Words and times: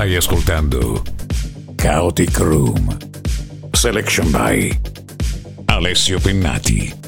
Stai 0.00 0.16
ascoltando 0.16 1.02
Chaotic 1.74 2.38
Room. 2.38 2.96
Selection 3.72 4.30
by 4.30 4.74
Alessio 5.66 6.18
Pennati. 6.18 6.99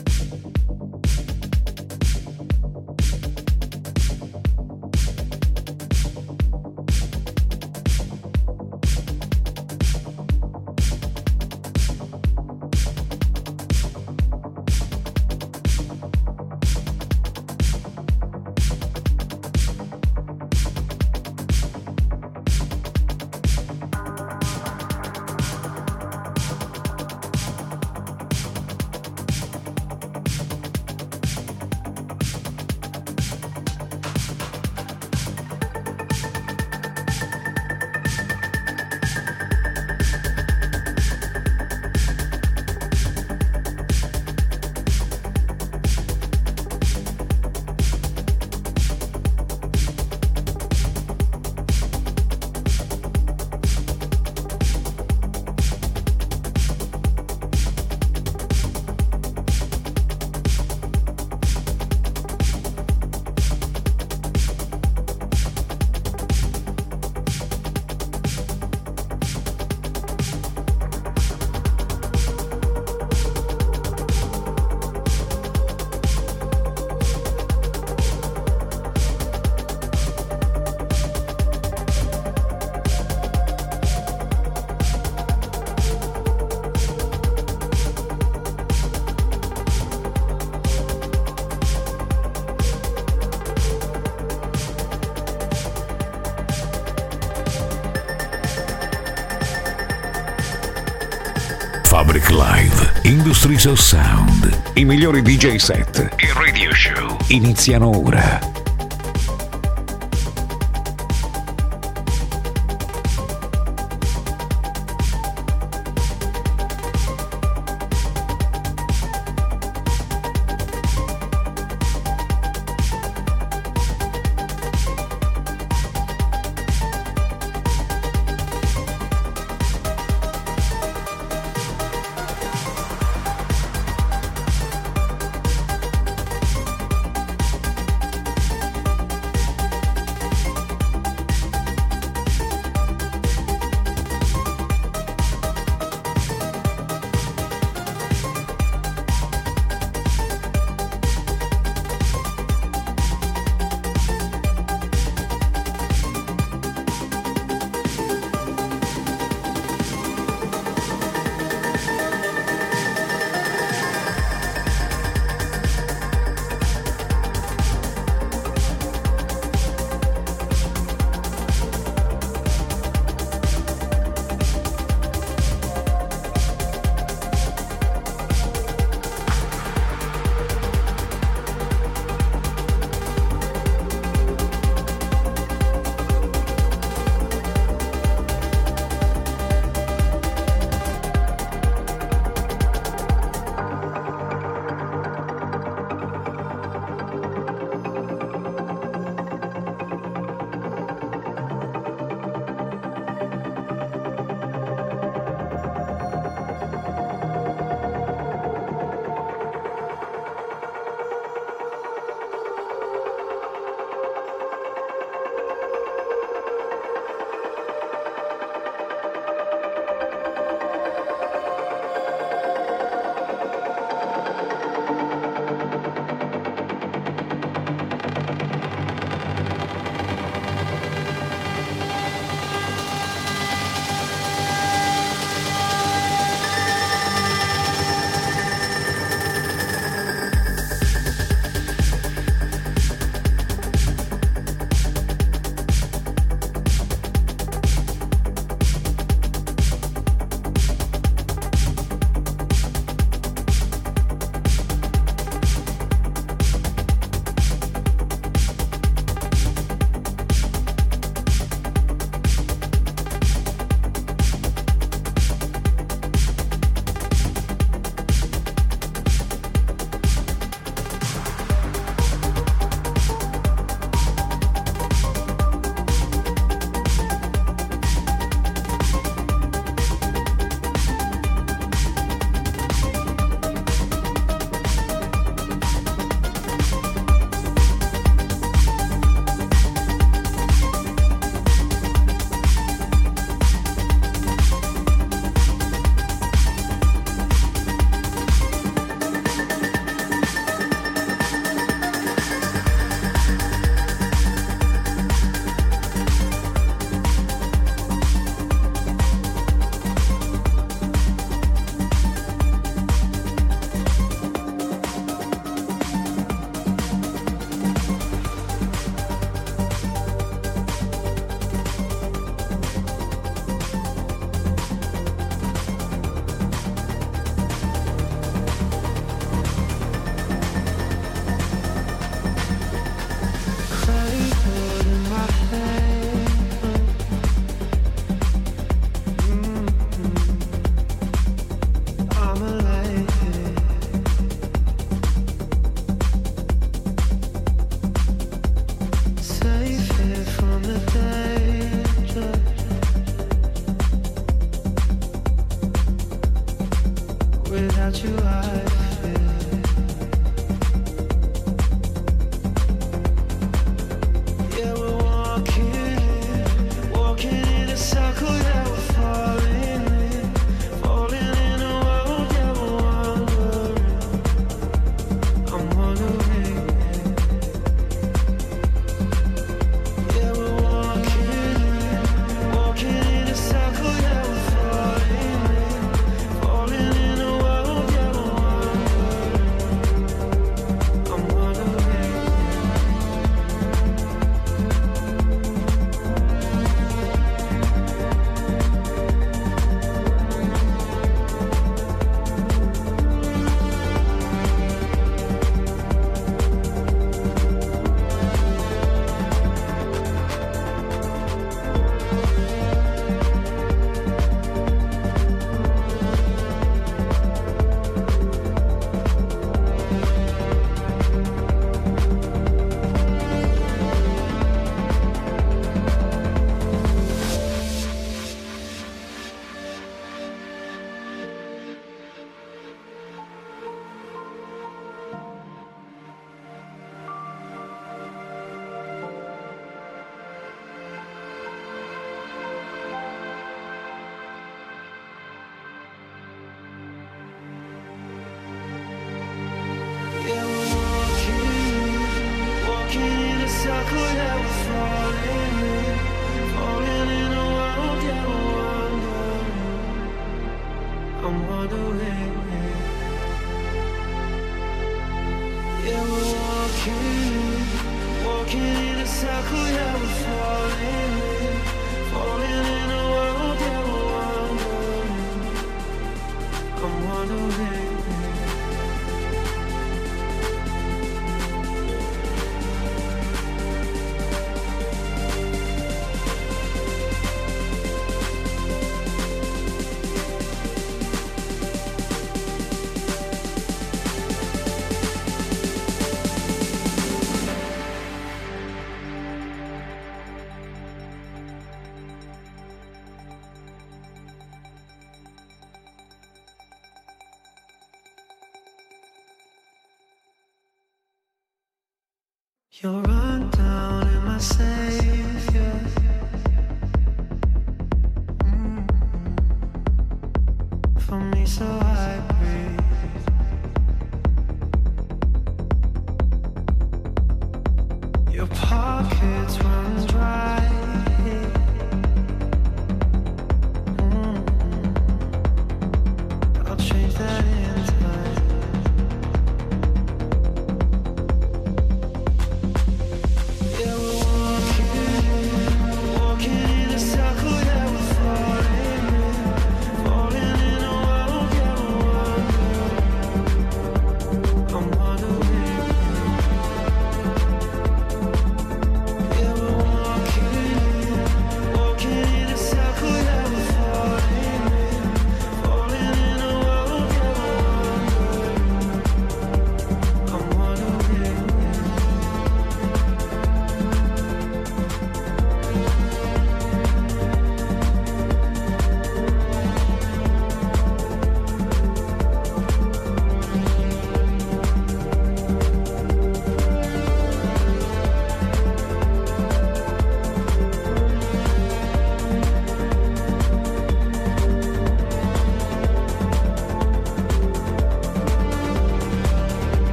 Of 103.52 103.80
Sound. 103.80 104.72
I 104.74 104.84
migliori 104.84 105.20
DJ 105.20 105.56
set 105.56 106.14
e 106.16 106.32
radio 106.32 106.72
show 106.72 107.18
iniziano 107.28 107.90
ora. 107.90 108.51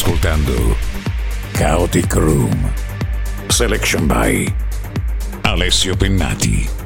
Ascoltando 0.00 0.78
Chaotic 1.52 2.14
Room. 2.14 2.72
Selection 3.48 4.06
by 4.06 4.46
Alessio 5.42 5.94
Pennati. 5.94 6.79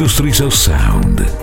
Industries 0.00 0.40
of 0.40 0.54
Sound. 0.54 1.39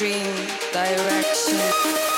dream 0.00 0.34
direction. 0.72 2.09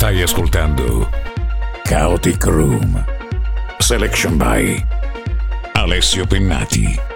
Stai 0.00 0.22
ascoltando 0.22 1.10
Chaotic 1.82 2.46
Room. 2.46 3.04
Selection 3.80 4.38
by 4.38 4.82
Alessio 5.74 6.24
Pennati. 6.24 7.09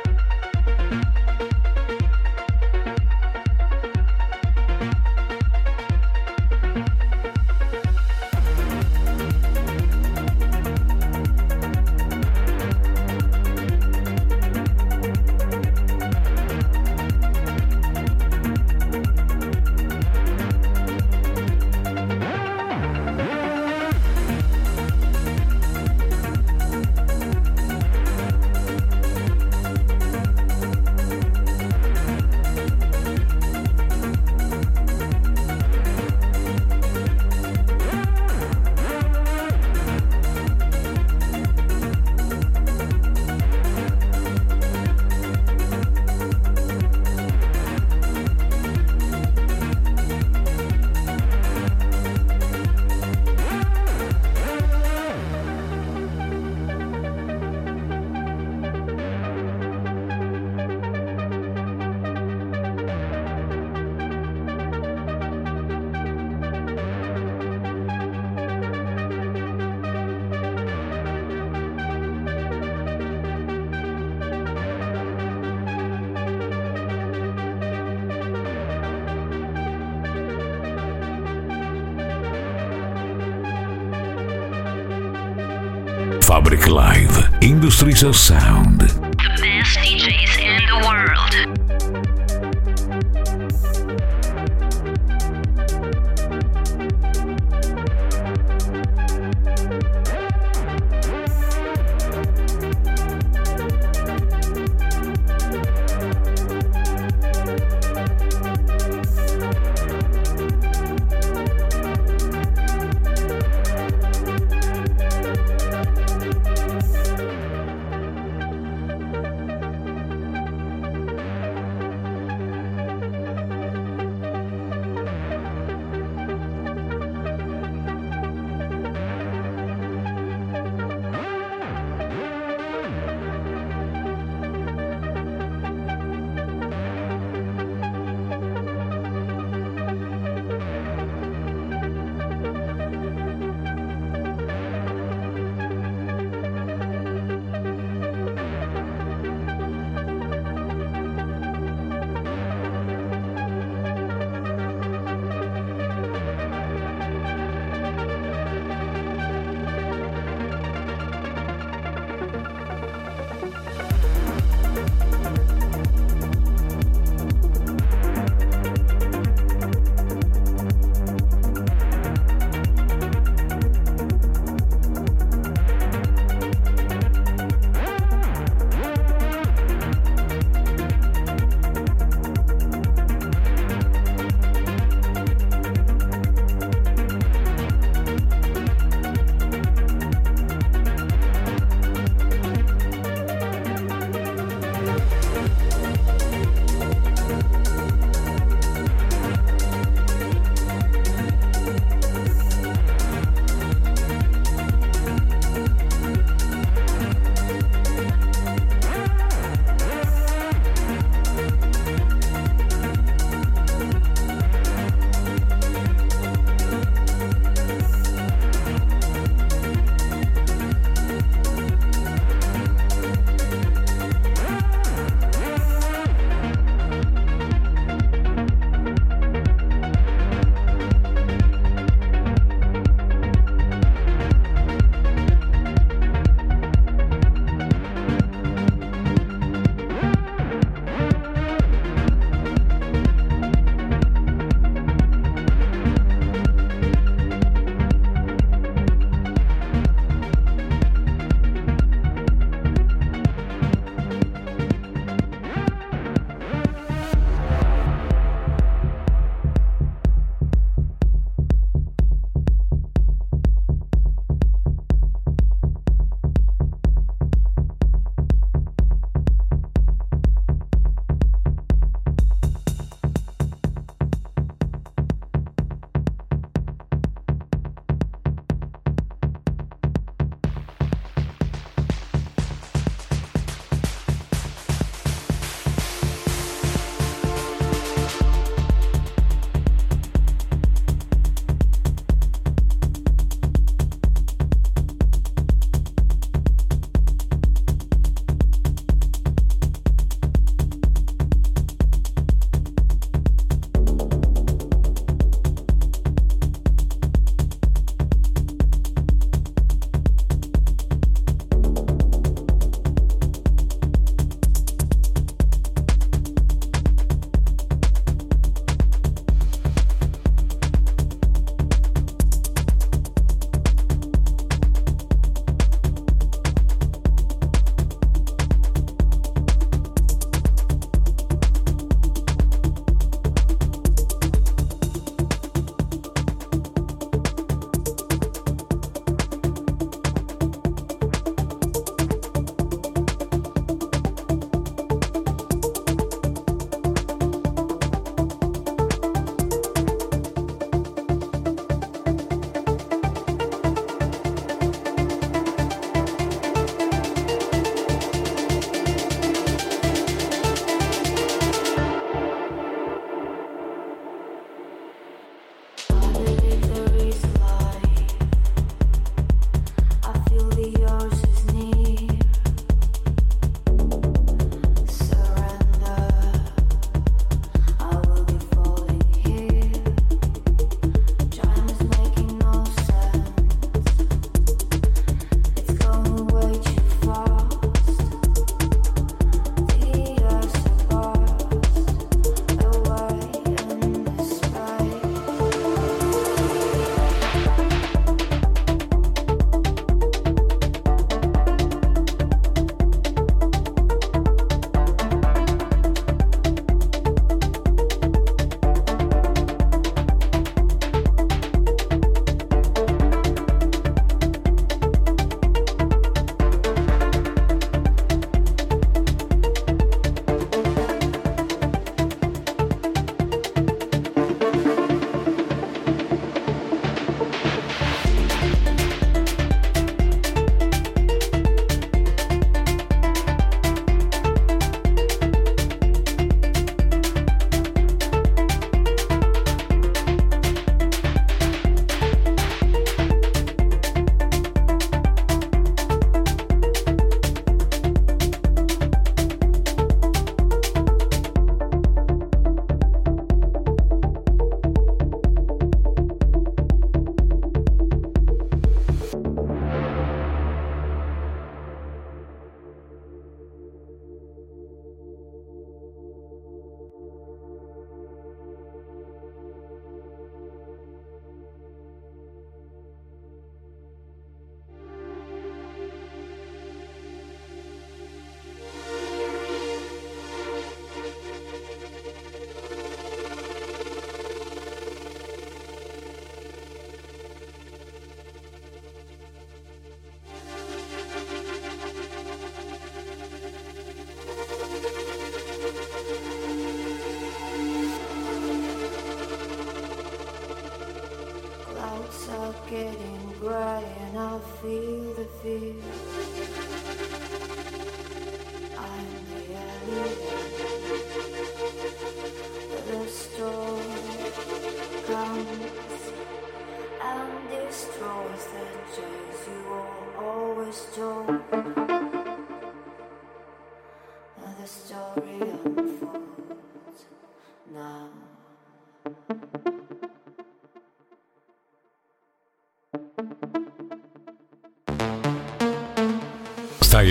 so 88.05 88.13
sad. 88.13 88.54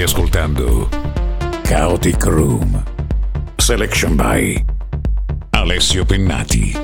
Ascoltando 0.04 0.90
Chaotic 1.64 2.26
Room. 2.26 2.84
Selection 3.58 4.16
by 4.18 4.64
Alessio 5.52 6.04
Pennati. 6.04 6.83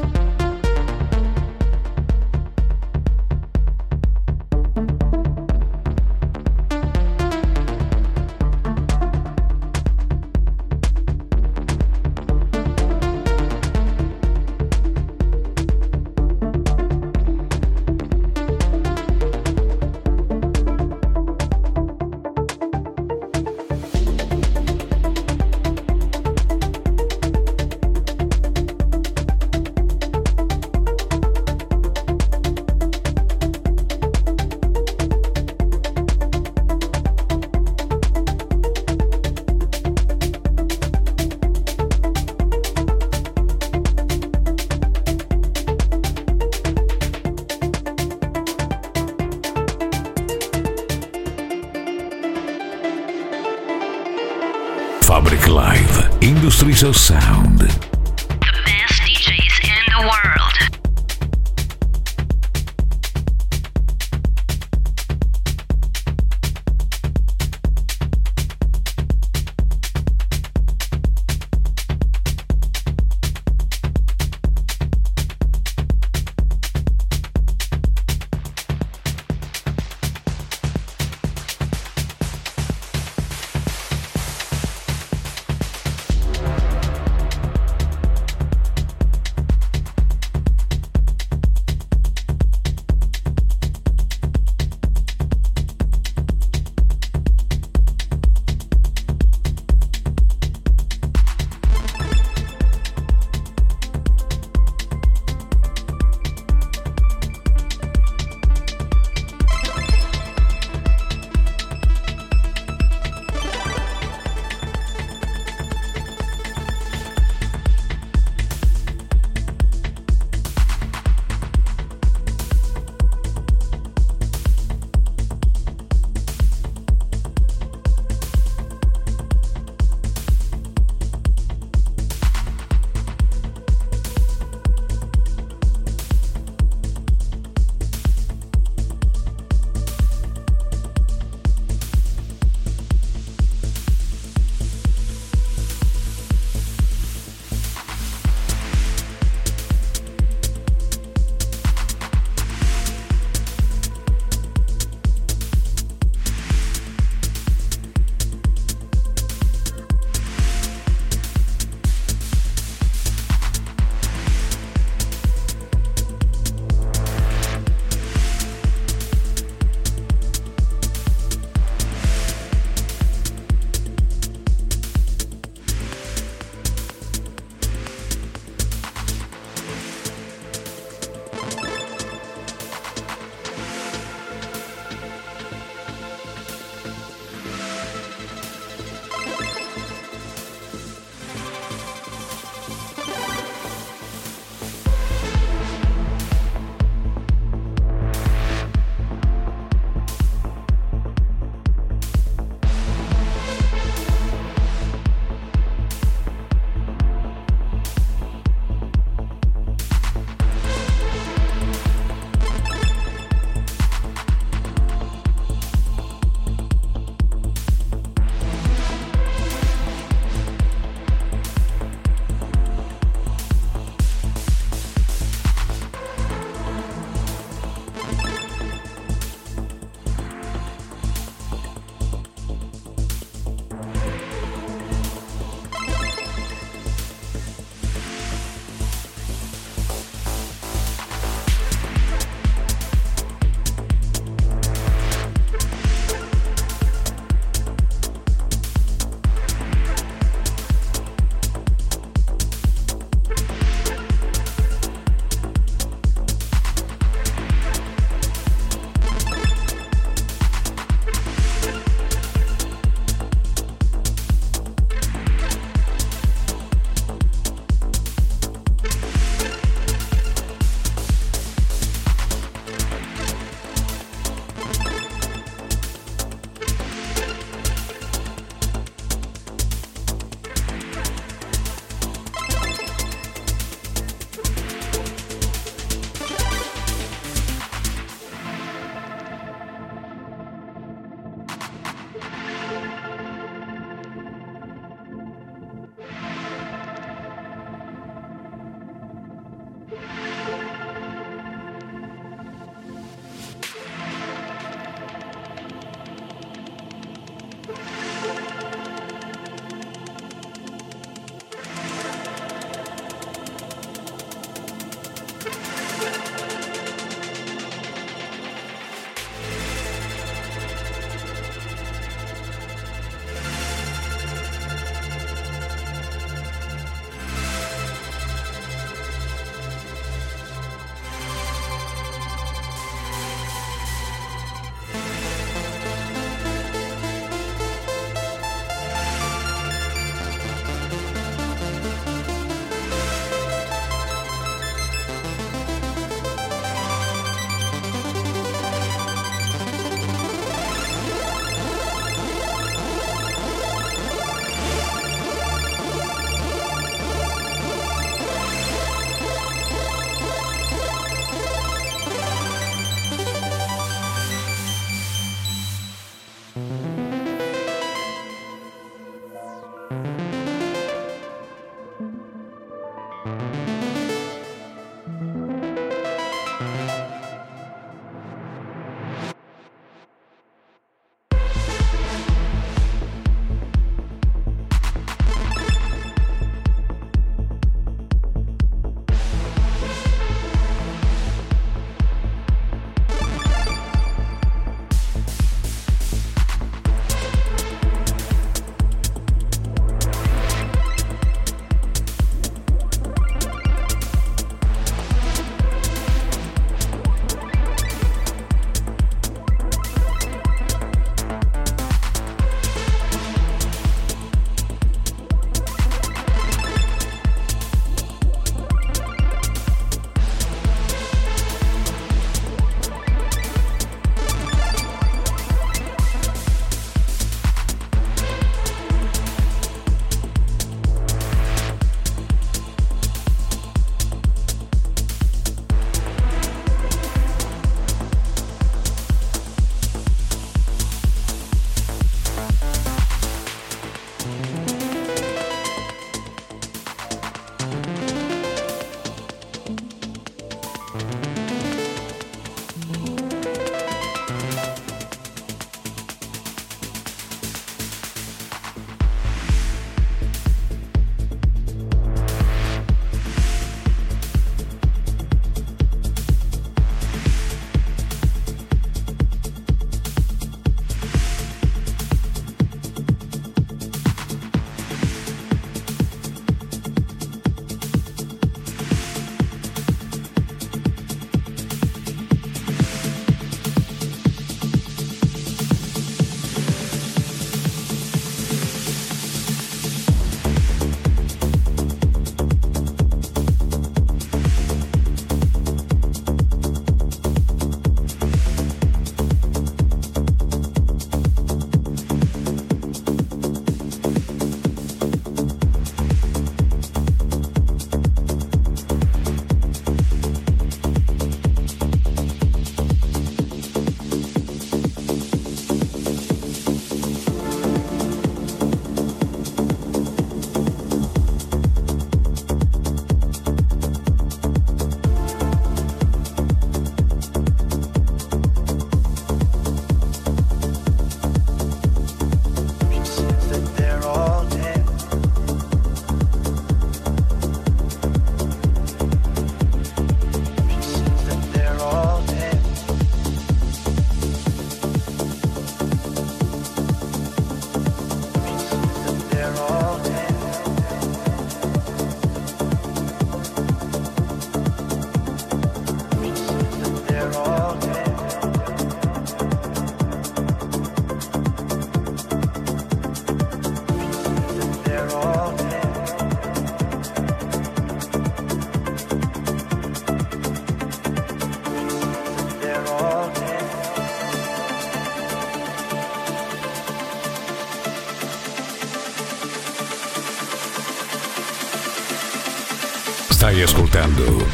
Stai 583.40 583.62
ascoltando 583.62 584.46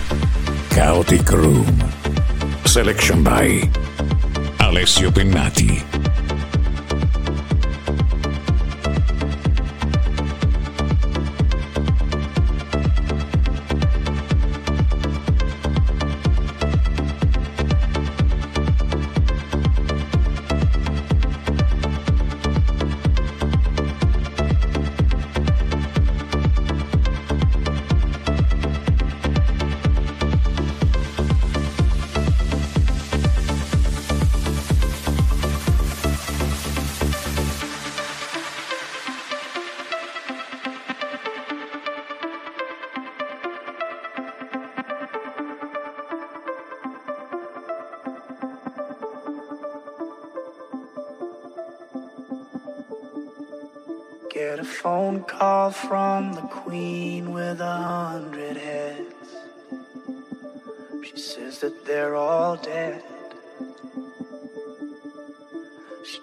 Chaotic 0.67 1.31
Room. 1.31 1.65
Selection 2.65 3.23
by 3.23 3.67
Alessio 4.57 5.09
Pennati. 5.09 5.94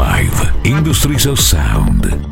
Live 0.00 0.64
of 1.26 1.38
Sound. 1.38 2.29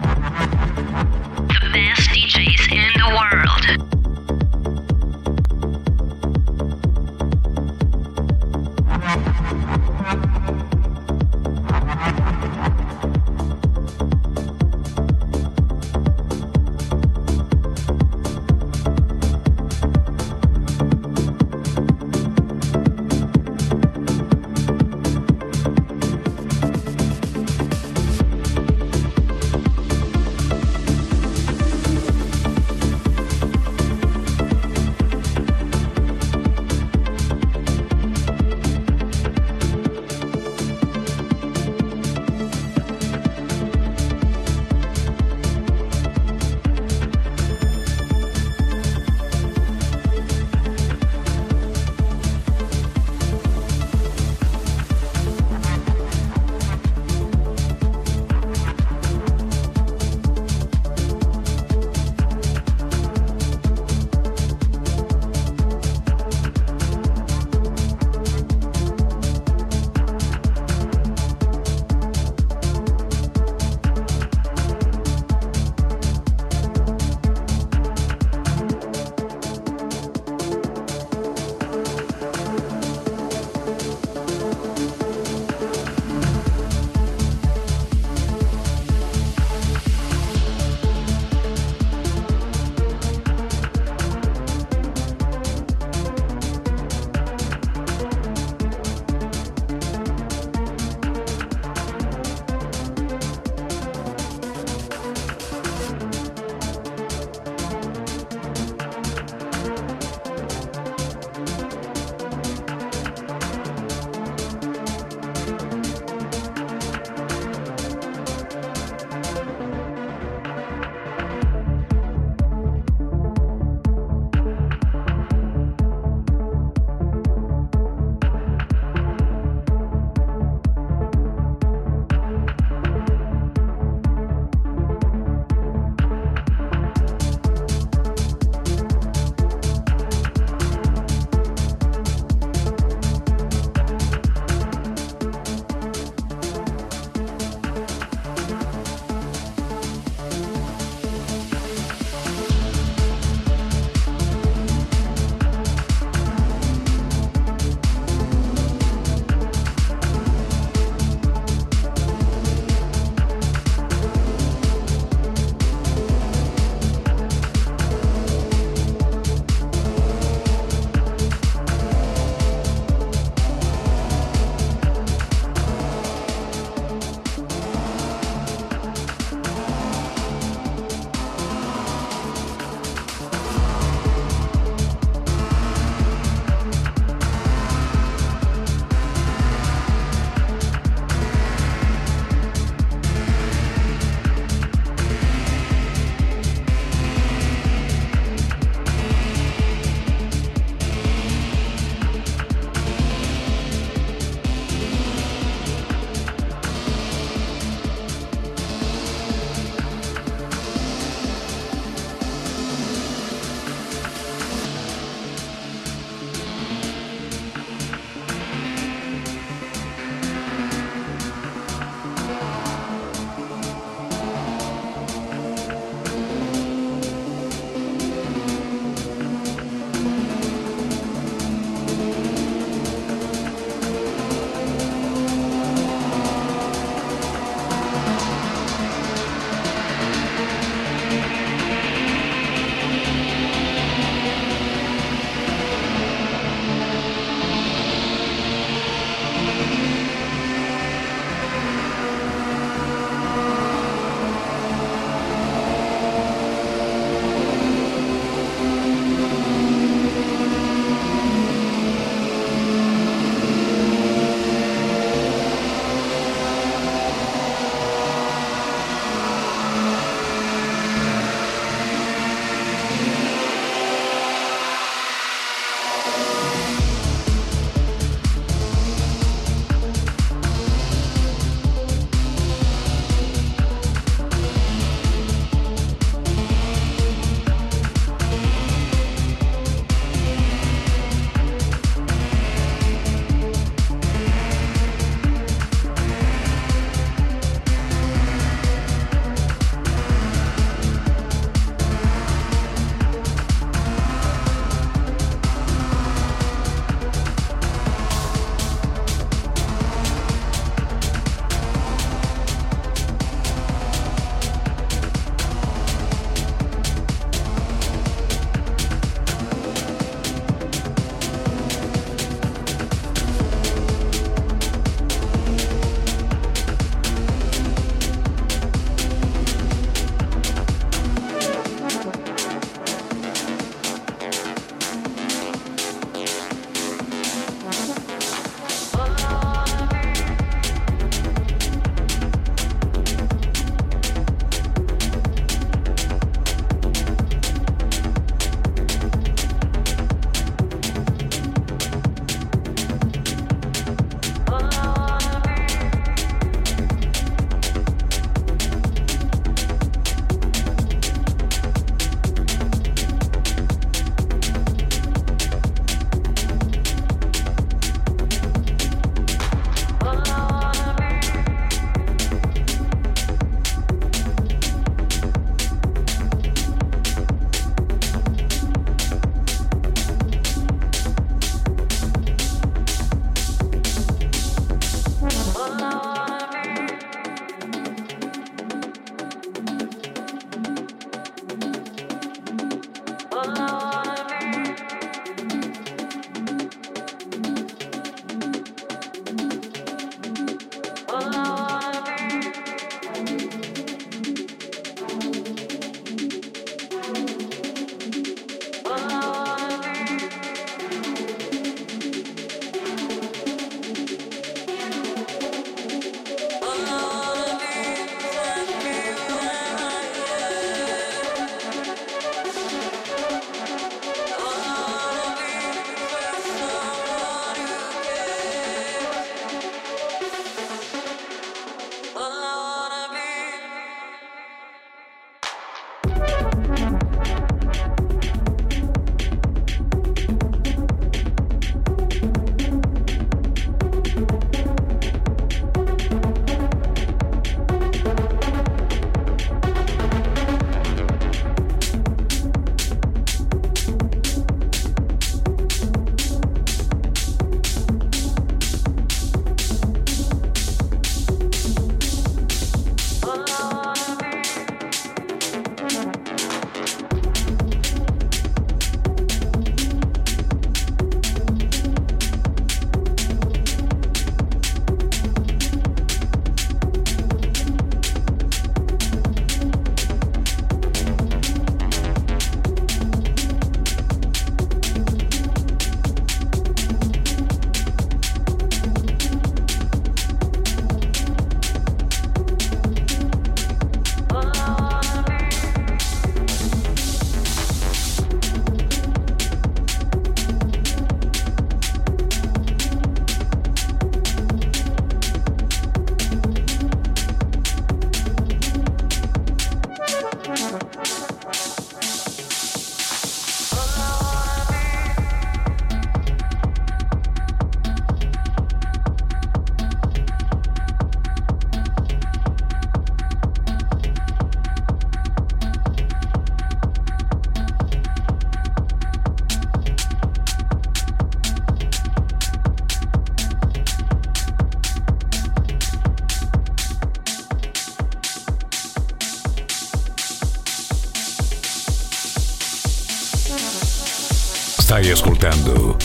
Stai 544.99 545.13
ascoltando 545.13 545.97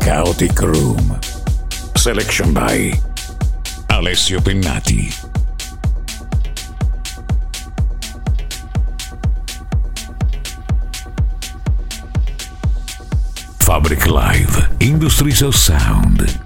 Chaotic 0.00 0.60
Room. 0.62 1.16
Selection 1.94 2.52
by 2.52 2.90
Alessio 3.86 4.40
Pennati. 4.40 5.08
Fabric 13.58 14.06
Live 14.06 14.70
Industries 14.80 15.42
of 15.42 15.54
Sound. 15.54 16.45